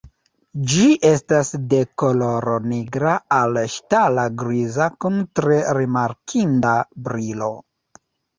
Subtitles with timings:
[0.69, 3.11] Ĝi estas de koloro nigra
[3.41, 6.75] al ŝtala griza kun tre rimarkinda
[7.11, 7.53] brilo.